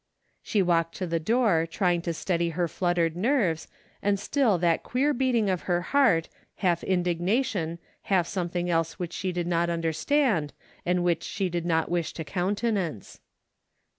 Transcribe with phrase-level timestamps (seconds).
[0.41, 3.67] She walked to the door trying to steady her fluttered nerves,
[4.01, 7.77] and still that queer beating of her heart, half indignation,
[8.09, 10.53] half something else which she did not understand,
[10.87, 13.19] and which she did not wish to countenance.